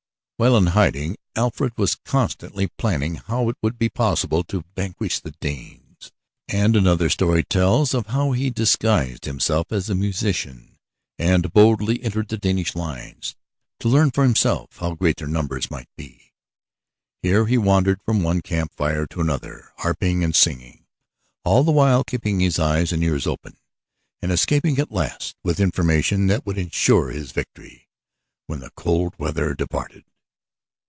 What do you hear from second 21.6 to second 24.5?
the while keeping his eyes and ears open and